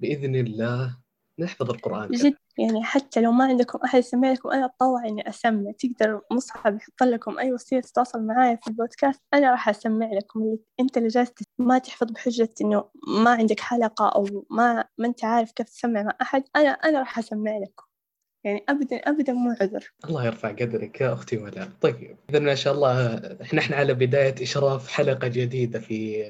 بإذن 0.00 0.36
الله 0.36 0.98
نحفظ 1.38 1.70
القرآن. 1.70 2.08
جد 2.08 2.34
يعني 2.58 2.84
حتى 2.84 3.20
لو 3.20 3.32
ما 3.32 3.44
عندكم 3.44 3.78
أحد 3.84 3.98
يسمع 3.98 4.32
لكم 4.32 4.50
أنا 4.50 4.64
أتطوع 4.66 5.06
إني 5.06 5.28
أسمع. 5.28 5.72
تقدر 5.78 6.20
مصعب 6.32 6.76
يحط 6.76 7.02
لكم 7.02 7.38
أي 7.38 7.52
وسيلة 7.52 7.80
تتواصل 7.80 8.22
معايا 8.26 8.56
في 8.56 8.68
البودكاست 8.70 9.22
أنا 9.34 9.50
راح 9.50 9.68
أسمع 9.68 10.06
لكم. 10.12 10.40
اللي 10.40 10.58
أنت 10.80 10.96
اللي 10.96 11.08
جالس 11.08 11.32
ما 11.58 11.78
تحفظ 11.78 12.12
بحجة 12.12 12.48
إنه 12.60 12.84
ما 13.24 13.30
عندك 13.30 13.60
حلقة 13.60 14.08
أو 14.08 14.46
ما 14.50 14.84
ما 14.98 15.06
أنت 15.06 15.24
عارف 15.24 15.52
كيف 15.52 15.66
تسمع 15.68 16.02
مع 16.02 16.16
أحد 16.22 16.44
أنا 16.56 16.68
أنا 16.68 16.98
راح 16.98 17.18
أسمع 17.18 17.58
لكم. 17.58 17.85
يعني 18.44 18.64
أبدا 18.68 18.96
أبدا 18.96 19.32
مو 19.32 19.56
عذر. 19.60 19.92
الله 20.04 20.26
يرفع 20.26 20.48
قدرك 20.48 21.00
يا 21.00 21.12
أختي 21.12 21.38
ولا. 21.38 21.68
طيب 21.80 22.16
إذا 22.30 22.38
ما 22.38 22.54
شاء 22.54 22.74
الله 22.74 23.16
إحنا 23.42 23.76
على 23.76 23.94
بداية 23.94 24.34
إشراف 24.42 24.88
حلقة 24.88 25.28
جديدة 25.28 25.80
في 25.80 26.26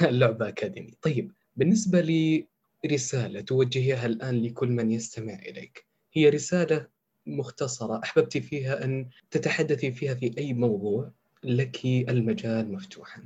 اللعبة 0.08 0.48
أكاديمي 0.48 0.94
طيب 1.02 1.32
بالنسبة 1.56 2.00
لي 2.00 2.48
رسالة 2.86 3.40
توجهيها 3.40 4.06
الآن 4.06 4.42
لكل 4.42 4.68
من 4.68 4.90
يستمع 4.90 5.34
إليك 5.34 5.86
هي 6.12 6.28
رسالة 6.28 6.86
مختصرة 7.26 8.00
أحببت 8.04 8.38
فيها 8.38 8.84
أن 8.84 9.08
تتحدثي 9.30 9.92
فيها 9.92 10.14
في 10.14 10.38
أي 10.38 10.52
موضوع 10.54 11.12
لك 11.44 11.84
المجال 11.84 12.72
مفتوحا. 12.72 13.24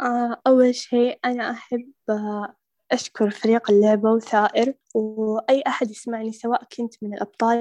آه، 0.00 0.42
أول 0.46 0.74
شيء 0.74 1.18
أنا 1.24 1.50
أحب 1.50 1.92
أشكر 2.92 3.30
فريق 3.30 3.70
اللعبة 3.70 4.12
وثائر 4.12 4.74
وأي 4.94 5.62
أحد 5.66 5.90
يسمعني 5.90 6.32
سواء 6.32 6.64
كنت 6.76 6.94
من 7.02 7.14
الأبطال 7.14 7.58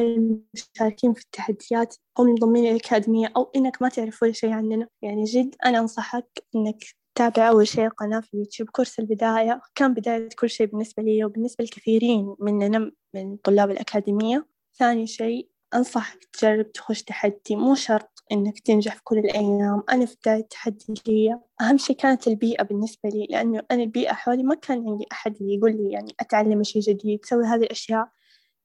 المشاركين 0.55 1.13
في 1.13 1.22
التحديات 1.22 1.96
أو 2.20 2.24
منضمين 2.24 2.72
الأكاديمية 2.72 3.34
أو 3.38 3.51
إنك 3.55 3.82
ما 3.82 3.89
تعرف 3.89 4.24
ولا 4.24 4.32
شيء 4.32 4.51
عننا. 4.51 4.88
يعني 5.01 5.24
جد 5.24 5.55
أنا 5.65 5.79
أنصحك 5.79 6.44
إنك 6.55 6.84
تابع 7.15 7.50
أول 7.50 7.67
شيء 7.67 7.89
قناة 7.89 8.20
في 8.20 8.34
اليوتيوب 8.34 8.70
كورس 8.70 9.00
البداية. 9.00 9.62
كان 9.75 9.94
بداية 9.94 10.29
كل 10.39 10.50
شيء 10.50 10.67
بالنسبة 10.67 11.03
لي 11.03 11.25
وبالنسبة 11.25 11.63
لكثيرين 11.65 12.36
مننا 12.39 12.91
من 13.15 13.38
طلاب 13.38 13.72
الأكاديمية. 13.72 14.48
ثاني 14.77 15.08
شيء 15.08 15.50
أنصحك 15.75 16.25
تجرب 16.34 16.72
تخش 16.72 17.03
تحدي 17.03 17.55
مو 17.55 17.75
شرط 17.75 18.24
إنك 18.32 18.60
تنجح 18.60 18.96
في 18.96 19.01
كل 19.03 19.17
الأيام. 19.17 19.84
أنا 19.91 20.05
في 20.05 20.15
بداية 20.22 20.41
تحدي 20.41 20.94
لي 21.08 21.39
أهم 21.62 21.77
شيء 21.77 21.96
كانت 21.96 22.27
البيئة 22.27 22.63
بالنسبة 22.63 23.10
لي 23.10 23.27
لأنه 23.29 23.63
أنا 23.72 23.84
البيئة 23.84 24.13
حولي 24.13 24.44
ما 24.44 24.55
كان 24.55 24.89
عندي 24.89 25.05
أحد 25.12 25.36
يقول 25.41 25.72
لي 25.72 25.91
يعني 25.91 26.15
أتعلم 26.20 26.63
شيء 26.63 26.82
جديد 26.82 27.25
سوي 27.25 27.46
هذه 27.46 27.63
الأشياء. 27.63 28.08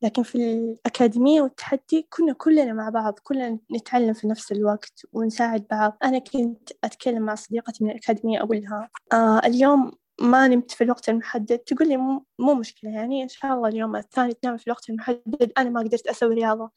لكن 0.02 0.22
في 0.22 0.34
الأكاديمية 0.38 1.42
والتحدي 1.42 2.06
كنا 2.10 2.32
كلنا 2.32 2.72
مع 2.72 2.88
بعض 2.88 3.18
كلنا 3.22 3.58
نتعلم 3.76 4.12
في 4.12 4.28
نفس 4.28 4.52
الوقت 4.52 5.02
ونساعد 5.12 5.66
بعض. 5.70 5.96
أنا 6.04 6.18
كنت 6.18 6.70
أتكلم 6.84 7.22
مع 7.22 7.34
صديقتي 7.34 7.84
من 7.84 7.90
الأكاديمية 7.90 8.40
أقول 8.42 8.60
لها 8.62 8.88
آه 9.12 9.38
اليوم 9.46 9.92
ما 10.20 10.48
نمت 10.48 10.70
في 10.70 10.84
الوقت 10.84 11.08
المحدد. 11.08 11.58
تقول 11.58 11.88
لي 11.88 11.96
مو 12.38 12.54
مشكلة 12.54 12.90
يعني 12.90 13.22
إن 13.22 13.28
شاء 13.28 13.54
الله 13.54 13.68
اليوم 13.68 13.96
الثاني 13.96 14.34
تنام 14.34 14.56
في 14.56 14.66
الوقت 14.66 14.90
المحدد 14.90 15.52
أنا 15.58 15.70
ما 15.70 15.80
قدرت 15.80 16.06
أسوي 16.06 16.34
رياضة. 16.34 16.70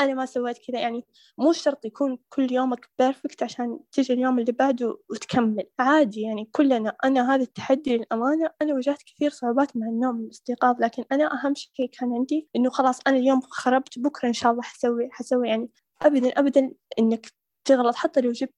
أنا 0.00 0.14
ما 0.14 0.26
سويت 0.26 0.58
كذا 0.58 0.80
يعني 0.80 1.06
مو 1.38 1.52
شرط 1.52 1.84
يكون 1.84 2.18
كل 2.28 2.52
يومك 2.52 2.90
perfect 2.98 3.42
عشان 3.42 3.80
تيجي 3.92 4.12
اليوم 4.12 4.38
اللي 4.38 4.52
بعده 4.52 4.98
وتكمل. 5.10 5.64
عادي 5.78 6.20
يعني 6.20 6.48
كلنا 6.52 6.96
أنا 7.04 7.34
هذا 7.34 7.42
التحدي 7.42 7.96
للأمانة 7.96 8.50
أنا 8.62 8.74
واجهت 8.74 9.02
كثير 9.02 9.30
صعوبات 9.30 9.76
مع 9.76 9.86
النوم 9.86 10.20
والاستيقاظ 10.20 10.76
لكن 10.80 11.04
أنا 11.12 11.24
أهم 11.34 11.54
شيء 11.54 11.90
كان 11.92 12.14
عندي 12.14 12.48
إنه 12.56 12.70
خلاص 12.70 13.00
أنا 13.06 13.16
اليوم 13.16 13.40
خربت 13.40 13.98
بكرة 13.98 14.28
إن 14.28 14.32
شاء 14.32 14.52
الله 14.52 14.62
حسوي 14.62 15.08
حسوي 15.12 15.48
يعني 15.48 15.70
أبدا 16.02 16.28
أبدا 16.28 16.72
إنك 16.98 17.26
تغلط 17.64 17.94
حتى 17.96 18.20
لو 18.20 18.32
جبت 18.32 18.54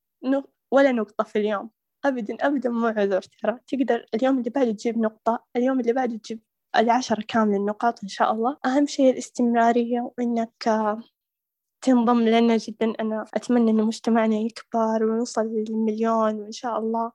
ولا 0.70 0.92
نقطة 0.92 1.24
في 1.24 1.38
اليوم. 1.38 1.70
أبدا 2.04 2.36
أبدا 2.40 2.70
مو 2.70 2.86
عذر 2.86 3.22
ترى. 3.22 3.58
تقدر 3.66 4.06
اليوم 4.14 4.38
اللي 4.38 4.50
بعده 4.50 4.72
تجيب 4.72 4.98
نقطة 4.98 5.44
اليوم 5.56 5.80
اللي 5.80 5.92
بعده 5.92 6.16
تجيب 6.16 6.40
العشرة 6.76 7.24
كامل 7.28 7.54
النقاط 7.56 8.02
إن 8.02 8.08
شاء 8.08 8.32
الله. 8.32 8.56
أهم 8.64 8.86
شيء 8.86 9.10
الاستمرارية 9.12 10.12
وإنك 10.18 10.68
تنضم 11.82 12.20
لنا 12.20 12.56
جدا. 12.56 12.92
أنا 13.00 13.24
أتمنى 13.34 13.70
إن 13.70 13.76
مجتمعنا 13.76 14.36
يكبر 14.36 15.04
ونوصل 15.04 15.46
للمليون 15.46 16.40
وإن 16.40 16.52
شاء 16.52 16.78
الله 16.78 17.12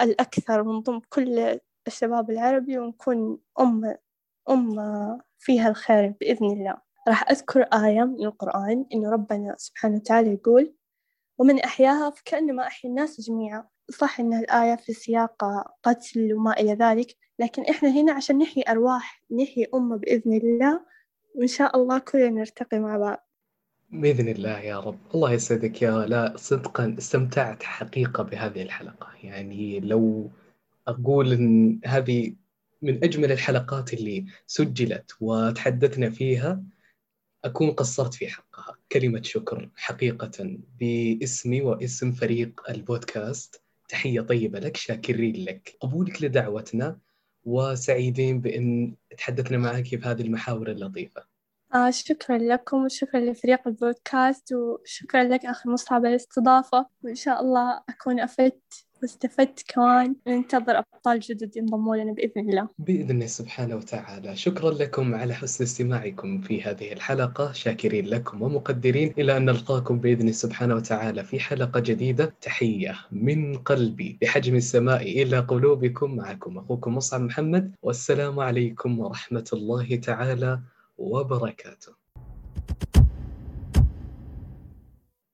الأكثر 0.00 0.60
ونضم 0.60 1.00
كل 1.08 1.60
الشباب 1.86 2.30
العربي 2.30 2.78
ونكون 2.78 3.38
أمة 3.60 3.98
أمة 4.50 5.20
فيها 5.38 5.68
الخير 5.68 6.14
بإذن 6.20 6.46
الله. 6.46 6.76
راح 7.08 7.30
أذكر 7.30 7.62
آية 7.62 8.04
من 8.04 8.24
القرآن 8.24 8.86
إنه 8.94 9.10
ربنا 9.10 9.54
سبحانه 9.58 9.96
وتعالى 9.96 10.32
يقول 10.32 10.74
ومن 11.38 11.60
أحياها 11.60 12.10
فكأنما 12.10 12.66
أحيا 12.66 12.90
الناس 12.90 13.20
جميعا 13.20 13.68
صح 13.90 14.20
إن 14.20 14.34
الآية 14.34 14.76
في 14.76 14.92
سياق 14.92 15.44
قتل 15.82 16.34
وما 16.34 16.52
إلى 16.52 16.72
ذلك 16.74 17.16
لكن 17.38 17.62
إحنا 17.62 17.88
هنا 17.88 18.12
عشان 18.12 18.38
نحيي 18.38 18.64
أرواح 18.68 19.22
نحيي 19.30 19.66
أمة 19.74 19.96
بإذن 19.96 20.32
الله 20.32 20.80
وإن 21.34 21.46
شاء 21.46 21.76
الله 21.76 21.98
كلنا 21.98 22.28
نرتقي 22.30 22.78
مع 22.78 22.96
بعض. 22.98 23.28
بإذن 23.94 24.28
الله 24.28 24.58
يا 24.58 24.80
رب. 24.80 24.98
الله 25.14 25.32
يسعدك 25.32 25.82
يا 25.82 26.06
لا 26.06 26.34
صدقا 26.36 26.96
استمتعت 26.98 27.62
حقيقة 27.62 28.22
بهذه 28.22 28.62
الحلقة. 28.62 29.08
يعني 29.22 29.80
لو 29.80 30.30
أقول 30.88 31.32
إن 31.32 31.80
هذه 31.84 32.34
من 32.82 33.04
أجمل 33.04 33.32
الحلقات 33.32 33.94
اللي 33.94 34.26
سجلت 34.46 35.10
وتحدثنا 35.20 36.10
فيها 36.10 36.62
أكون 37.44 37.70
قصرت 37.70 38.14
في 38.14 38.28
حقها. 38.28 38.76
كلمة 38.92 39.22
شكر 39.22 39.70
حقيقة 39.76 40.58
باسمي 40.80 41.62
واسم 41.62 42.12
فريق 42.12 42.70
البودكاست. 42.70 43.62
تحية 43.88 44.20
طيبة 44.20 44.58
لك 44.58 44.76
شاكرين 44.76 45.44
لك. 45.44 45.76
قبولك 45.80 46.22
لدعوتنا 46.22 46.98
وسعيدين 47.44 48.40
بأن 48.40 48.94
تحدثنا 49.18 49.58
معك 49.58 49.86
في 49.86 50.00
هذه 50.02 50.22
المحاور 50.22 50.70
اللطيفة. 50.70 51.33
آه 51.74 51.90
شكرا 51.90 52.38
لكم 52.38 52.84
وشكرا 52.84 53.20
لفريق 53.20 53.68
البودكاست 53.68 54.52
وشكرا 54.52 55.24
لك 55.24 55.46
أخي 55.46 55.68
مصعب 55.68 56.00
على 56.00 56.08
الاستضافة 56.08 56.86
وإن 57.02 57.14
شاء 57.14 57.40
الله 57.40 57.80
أكون 57.88 58.20
أفدت 58.20 58.86
واستفدت 59.02 59.62
كمان. 59.68 60.16
ننتظر 60.26 60.78
أبطال 60.78 61.20
جدد 61.20 61.56
ينضموا 61.56 61.96
لنا 61.96 62.12
بإذن 62.12 62.48
الله. 62.48 62.68
بإذن 62.78 63.10
الله 63.10 63.26
سبحانه 63.26 63.76
وتعالى. 63.76 64.36
شكرا 64.36 64.70
لكم 64.70 65.14
على 65.14 65.34
حسن 65.34 65.64
استماعكم 65.64 66.40
في 66.40 66.62
هذه 66.62 66.92
الحلقة. 66.92 67.52
شاكرين 67.52 68.06
لكم 68.06 68.42
ومقدرين 68.42 69.14
إلى 69.18 69.36
أن 69.36 69.44
نلقاكم 69.44 69.98
بإذن 69.98 70.20
الله 70.20 70.32
سبحانه 70.32 70.74
وتعالى 70.74 71.24
في 71.24 71.40
حلقة 71.40 71.80
جديدة. 71.80 72.34
تحية 72.40 72.96
من 73.12 73.58
قلبي 73.58 74.18
بحجم 74.22 74.56
السماء 74.56 75.02
إلى 75.02 75.38
قلوبكم. 75.38 76.16
معكم 76.16 76.58
أخوكم 76.58 76.94
مصعب 76.94 77.20
محمد. 77.20 77.74
والسلام 77.82 78.40
عليكم 78.40 78.98
ورحمة 78.98 79.48
الله 79.52 79.96
تعالى 79.96 80.60
وبركاته. 80.98 81.92